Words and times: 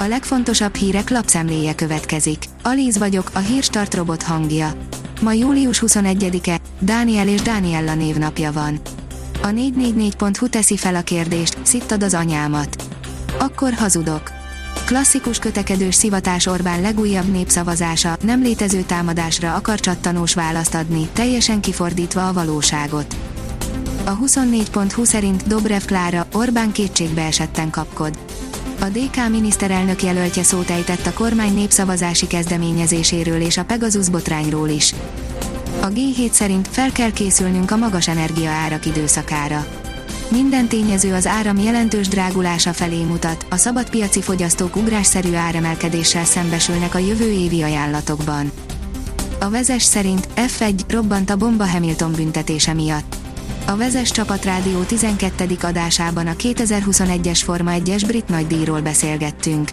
A 0.00 0.06
legfontosabb 0.06 0.74
hírek 0.74 1.10
lapszemléje 1.10 1.74
következik. 1.74 2.44
Alíz 2.62 2.98
vagyok, 2.98 3.30
a 3.32 3.38
hírstart 3.38 3.94
robot 3.94 4.22
hangja. 4.22 4.72
Ma 5.20 5.32
július 5.32 5.82
21-e, 5.86 6.58
Dániel 6.78 7.28
és 7.28 7.42
Dániella 7.42 7.94
névnapja 7.94 8.52
van. 8.52 8.80
A 9.42 9.46
444.hu 9.46 10.48
teszi 10.48 10.76
fel 10.76 10.94
a 10.94 11.02
kérdést, 11.02 11.58
szittad 11.62 12.02
az 12.02 12.14
anyámat. 12.14 12.84
Akkor 13.38 13.72
hazudok. 13.72 14.30
Klasszikus 14.84 15.38
kötekedős 15.38 15.94
szivatás 15.94 16.46
Orbán 16.46 16.80
legújabb 16.80 17.30
népszavazása, 17.30 18.16
nem 18.22 18.42
létező 18.42 18.82
támadásra 18.82 19.54
akar 19.54 19.80
csattanós 19.80 20.34
választ 20.34 20.74
adni, 20.74 21.08
teljesen 21.12 21.60
kifordítva 21.60 22.28
a 22.28 22.32
valóságot. 22.32 23.16
A 24.04 24.18
24.hu 24.18 25.04
szerint 25.04 25.46
Dobrev 25.46 25.82
Klára, 25.82 26.26
Orbán 26.32 26.72
kétségbe 26.72 27.22
esetten 27.22 27.70
kapkod. 27.70 28.18
A 28.80 28.88
DK 28.88 29.28
miniszterelnök 29.30 30.02
jelöltje 30.02 30.42
szót 30.42 30.70
ejtett 30.70 31.06
a 31.06 31.12
kormány 31.12 31.54
népszavazási 31.54 32.26
kezdeményezéséről 32.26 33.40
és 33.40 33.56
a 33.56 33.64
Pegasus 33.64 34.08
botrányról 34.08 34.68
is. 34.68 34.94
A 35.80 35.86
G7 35.86 36.30
szerint 36.30 36.68
fel 36.68 36.92
kell 36.92 37.12
készülnünk 37.12 37.70
a 37.70 37.76
magas 37.76 38.08
energia 38.08 38.50
árak 38.50 38.86
időszakára. 38.86 39.66
Minden 40.28 40.68
tényező 40.68 41.14
az 41.14 41.26
áram 41.26 41.58
jelentős 41.58 42.08
drágulása 42.08 42.72
felé 42.72 43.02
mutat, 43.02 43.46
a 43.50 43.56
szabadpiaci 43.56 44.20
fogyasztók 44.20 44.76
ugrásszerű 44.76 45.34
áremelkedéssel 45.34 46.24
szembesülnek 46.24 46.94
a 46.94 46.98
jövő 46.98 47.30
évi 47.30 47.62
ajánlatokban. 47.62 48.52
A 49.40 49.50
vezes 49.50 49.82
szerint 49.82 50.28
F1 50.36 50.80
robbant 50.88 51.30
a 51.30 51.36
bomba 51.36 51.66
Hamilton 51.66 52.12
büntetése 52.12 52.72
miatt. 52.72 53.19
A 53.70 53.76
Vezes 53.76 54.10
Csapatrádió 54.10 54.82
12. 54.82 55.56
adásában 55.62 56.26
a 56.26 56.32
2021-es 56.32 57.40
Forma 57.44 57.70
1-es 57.74 58.02
brit 58.06 58.28
nagydíjról 58.28 58.80
beszélgettünk. 58.80 59.70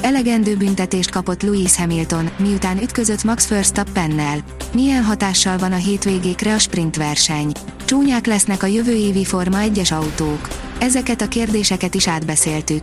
Elegendő 0.00 0.56
büntetést 0.56 1.10
kapott 1.10 1.42
Lewis 1.42 1.76
Hamilton, 1.76 2.30
miután 2.38 2.82
ütközött 2.82 3.24
Max 3.24 3.48
Verstappennel. 3.48 4.38
Milyen 4.72 5.04
hatással 5.04 5.58
van 5.58 5.72
a 5.72 5.76
hétvégékre 5.76 6.54
a 6.54 6.58
sprint 6.58 6.96
verseny? 6.96 7.52
Csúnyák 7.84 8.26
lesznek 8.26 8.62
a 8.62 8.66
jövő 8.66 8.94
évi 8.94 9.24
Forma 9.24 9.58
1-es 9.60 9.92
autók. 9.92 10.48
Ezeket 10.78 11.20
a 11.20 11.28
kérdéseket 11.28 11.94
is 11.94 12.08
átbeszéltük. 12.08 12.82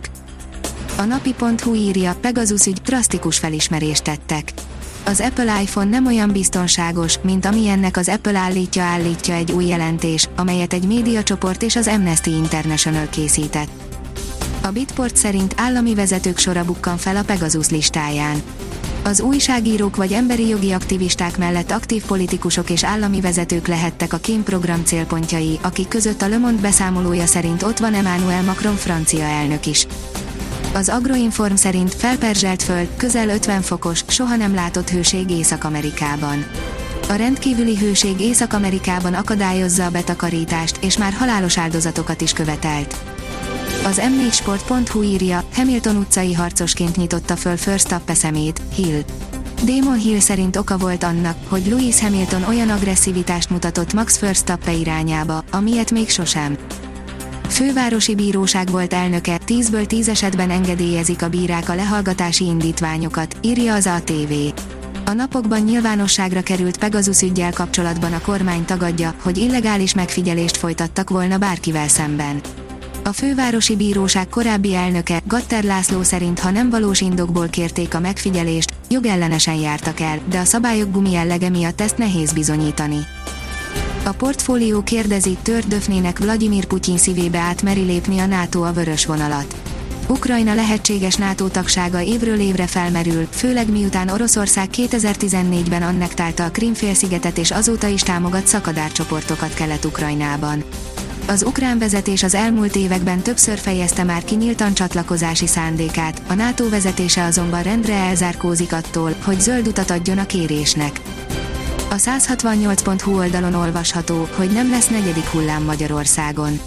A 0.96 1.02
napi.hu 1.02 1.74
írja, 1.74 2.14
Pegasus 2.20 2.66
ügy 2.66 2.80
drasztikus 2.84 3.38
felismerést 3.38 4.04
tettek 4.04 4.52
az 5.06 5.20
Apple 5.20 5.62
iPhone 5.62 5.90
nem 5.90 6.06
olyan 6.06 6.32
biztonságos, 6.32 7.18
mint 7.22 7.44
amilyennek 7.44 7.96
az 7.96 8.08
Apple 8.08 8.38
állítja 8.38 8.82
állítja 8.82 9.34
egy 9.34 9.52
új 9.52 9.66
jelentés, 9.66 10.28
amelyet 10.36 10.72
egy 10.72 10.86
médiacsoport 10.86 11.62
és 11.62 11.76
az 11.76 11.86
Amnesty 11.86 12.26
International 12.26 13.06
készített. 13.10 13.68
A 14.62 14.70
Bitport 14.70 15.16
szerint 15.16 15.54
állami 15.56 15.94
vezetők 15.94 16.38
sora 16.38 16.64
bukkan 16.64 16.96
fel 16.96 17.16
a 17.16 17.22
Pegasus 17.22 17.68
listáján. 17.68 18.42
Az 19.04 19.20
újságírók 19.20 19.96
vagy 19.96 20.12
emberi 20.12 20.48
jogi 20.48 20.72
aktivisták 20.72 21.38
mellett 21.38 21.70
aktív 21.70 22.04
politikusok 22.04 22.70
és 22.70 22.84
állami 22.84 23.20
vezetők 23.20 23.66
lehettek 23.66 24.12
a 24.12 24.18
kémprogram 24.18 24.84
célpontjai, 24.84 25.58
akik 25.62 25.88
között 25.88 26.22
a 26.22 26.28
Le 26.28 26.38
Monde 26.38 26.60
beszámolója 26.60 27.26
szerint 27.26 27.62
ott 27.62 27.78
van 27.78 27.94
Emmanuel 27.94 28.42
Macron 28.42 28.76
francia 28.76 29.24
elnök 29.24 29.66
is. 29.66 29.86
Az 30.76 30.88
Agroinform 30.88 31.54
szerint 31.54 31.94
felperzselt 31.94 32.62
föld, 32.62 32.88
közel 32.96 33.28
50 33.28 33.62
fokos, 33.62 34.04
soha 34.06 34.36
nem 34.36 34.54
látott 34.54 34.90
hőség 34.90 35.30
Észak-Amerikában. 35.30 36.46
A 37.08 37.12
rendkívüli 37.12 37.76
hőség 37.76 38.20
Észak-Amerikában 38.20 39.14
akadályozza 39.14 39.84
a 39.84 39.90
betakarítást, 39.90 40.76
és 40.84 40.98
már 40.98 41.12
halálos 41.12 41.58
áldozatokat 41.58 42.20
is 42.20 42.32
követelt. 42.32 42.96
Az 43.84 44.00
m4sport.hu 44.00 45.02
írja, 45.02 45.44
Hamilton 45.54 45.96
utcai 45.96 46.32
harcosként 46.32 46.96
nyitotta 46.96 47.36
föl 47.36 47.56
First 47.56 47.94
szemét, 48.12 48.60
Hill. 48.74 49.00
Damon 49.64 49.98
Hill 49.98 50.20
szerint 50.20 50.56
oka 50.56 50.76
volt 50.76 51.02
annak, 51.02 51.36
hogy 51.48 51.66
Lewis 51.66 52.00
Hamilton 52.00 52.42
olyan 52.42 52.70
agresszivitást 52.70 53.50
mutatott 53.50 53.92
Max 53.92 54.18
Verstappen 54.18 54.78
irányába, 54.78 55.44
amilyet 55.50 55.90
még 55.90 56.10
sosem. 56.10 56.56
Fővárosi 57.48 58.14
Bíróság 58.14 58.70
volt 58.70 58.92
elnöke, 58.92 59.40
10-ből 59.46 59.86
10 59.86 60.08
esetben 60.08 60.50
engedélyezik 60.50 61.22
a 61.22 61.28
bírák 61.28 61.68
a 61.68 61.74
lehallgatási 61.74 62.44
indítványokat, 62.44 63.36
írja 63.42 63.74
az 63.74 63.86
ATV. 63.86 64.32
A 65.04 65.12
napokban 65.12 65.60
nyilvánosságra 65.60 66.42
került 66.42 66.78
Pegasus 66.78 67.22
ügyjel 67.22 67.52
kapcsolatban 67.52 68.12
a 68.12 68.20
kormány 68.20 68.64
tagadja, 68.64 69.14
hogy 69.22 69.38
illegális 69.38 69.94
megfigyelést 69.94 70.56
folytattak 70.56 71.10
volna 71.10 71.38
bárkivel 71.38 71.88
szemben. 71.88 72.40
A 73.04 73.12
fővárosi 73.12 73.76
bíróság 73.76 74.28
korábbi 74.28 74.74
elnöke, 74.74 75.20
Gatter 75.26 75.64
László 75.64 76.02
szerint 76.02 76.38
ha 76.38 76.50
nem 76.50 76.70
valós 76.70 77.00
indokból 77.00 77.48
kérték 77.48 77.94
a 77.94 78.00
megfigyelést, 78.00 78.72
jogellenesen 78.88 79.54
jártak 79.54 80.00
el, 80.00 80.18
de 80.28 80.38
a 80.38 80.44
szabályok 80.44 80.92
gumi 80.92 81.10
jellege 81.10 81.48
miatt 81.48 81.80
ezt 81.80 81.98
nehéz 81.98 82.32
bizonyítani. 82.32 82.98
A 84.06 84.12
portfólió 84.12 84.82
kérdezi, 84.82 85.36
tört 85.42 85.68
Döfnének 85.68 86.18
Vladimir 86.18 86.64
Putyin 86.64 86.98
szívébe 86.98 87.38
át 87.38 87.62
meri 87.62 87.80
lépni 87.80 88.18
a 88.18 88.26
NATO 88.26 88.62
a 88.62 88.72
vörös 88.72 89.06
vonalat. 89.06 89.56
Ukrajna 90.08 90.54
lehetséges 90.54 91.14
NATO 91.14 91.48
tagsága 91.48 92.00
évről 92.00 92.40
évre 92.40 92.66
felmerül, 92.66 93.26
főleg 93.30 93.70
miután 93.70 94.08
Oroszország 94.08 94.68
2014-ben 94.72 95.82
annektálta 95.82 96.44
a 96.44 96.50
Krimfélszigetet 96.50 97.38
és 97.38 97.50
azóta 97.50 97.86
is 97.86 98.02
támogat 98.02 98.46
szakadárcsoportokat 98.46 99.54
Kelet-Ukrajnában. 99.54 100.64
Az 101.26 101.42
ukrán 101.42 101.78
vezetés 101.78 102.22
az 102.22 102.34
elmúlt 102.34 102.76
években 102.76 103.20
többször 103.20 103.58
fejezte 103.58 104.04
már 104.04 104.24
ki 104.24 104.34
nyíltan 104.34 104.74
csatlakozási 104.74 105.46
szándékát, 105.46 106.22
a 106.26 106.34
NATO 106.34 106.68
vezetése 106.68 107.24
azonban 107.24 107.62
rendre 107.62 107.94
elzárkózik 107.94 108.72
attól, 108.72 109.14
hogy 109.24 109.40
zöld 109.40 109.66
utat 109.66 109.90
adjon 109.90 110.18
a 110.18 110.26
kérésnek. 110.26 111.00
A 111.90 111.94
168.hu 111.94 113.16
oldalon 113.16 113.54
olvasható, 113.54 114.28
hogy 114.36 114.50
nem 114.50 114.70
lesz 114.70 114.88
negyedik 114.88 115.24
hullám 115.24 115.62
Magyarországon. 115.62 116.60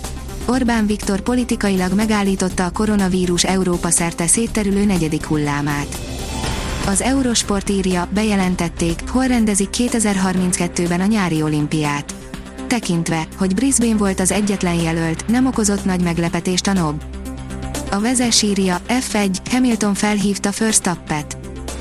Orbán 0.46 0.86
Viktor 0.86 1.20
politikailag 1.20 1.94
megállította 1.94 2.66
a 2.66 2.72
koronavírus 2.72 3.44
Európa 3.44 3.90
szerte 3.90 4.28
szétterülő 4.28 4.86
negyedik 4.86 5.26
hullámát. 5.26 6.00
Az 6.88 7.02
Eurosport 7.02 7.70
írja, 7.70 8.08
bejelentették, 8.14 9.02
hol 9.10 9.28
rendezik 9.28 9.70
2032-ben 9.78 11.02
a 11.02 11.06
nyári 11.06 11.42
olimpiát. 11.42 12.14
Tekintve, 12.68 13.28
hogy 13.38 13.54
Brisbane 13.54 13.98
volt 13.98 14.20
az 14.20 14.32
egyetlen 14.32 14.76
jelölt, 14.76 15.28
nem 15.28 15.46
okozott 15.46 15.86
nagy 15.86 16.04
meglepetést 16.04 16.68
a 16.68 16.74
NOB. 16.74 17.04
A 17.92 18.00
vezes 18.00 18.42
írja, 18.42 18.80
F1, 18.88 19.38
Hamilton 19.52 19.94
felhívta 19.94 20.52
First 20.52 20.82
Tappet. 20.82 21.39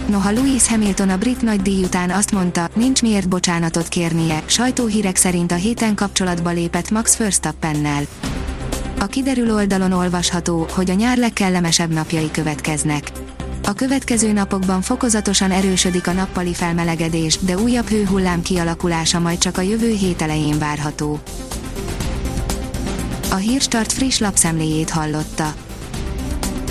Noha 0.09 0.33
Louis 0.33 0.69
Hamilton 0.69 1.09
a 1.09 1.17
brit 1.17 1.43
nagydíj 1.43 1.85
után 1.85 2.11
azt 2.11 2.33
mondta, 2.33 2.69
nincs 2.75 3.03
miért 3.03 3.29
bocsánatot 3.29 3.89
kérnie, 3.89 4.43
sajtóhírek 4.47 5.17
szerint 5.17 5.53
a 5.53 5.55
héten 5.55 5.95
kapcsolatba 5.95 6.51
lépett 6.51 6.91
Max 6.91 7.17
Verstappennel. 7.17 8.03
A 8.99 9.07
kiderül 9.07 9.55
oldalon 9.55 9.93
olvasható, 9.93 10.67
hogy 10.71 10.91
a 10.91 10.95
nyár 10.95 11.19
legkellemesebb 11.19 11.93
napjai 11.93 12.31
következnek. 12.31 13.11
A 13.65 13.73
következő 13.73 14.33
napokban 14.33 14.83
fokozatosan 14.83 15.51
erősödik 15.51 16.07
a 16.07 16.13
nappali 16.13 16.55
felmelegedés, 16.55 17.39
de 17.41 17.57
újabb 17.57 17.89
hőhullám 17.89 18.43
kialakulása 18.43 19.19
majd 19.19 19.39
csak 19.39 19.59
a 19.59 19.61
jövő 19.63 19.91
hét 19.91 20.23
elején 20.23 20.59
várható. 20.59 21.19
A 23.31 23.35
Hírstart 23.35 23.93
friss 23.93 24.19
lapszemléjét 24.19 24.91
hallotta. 24.91 25.55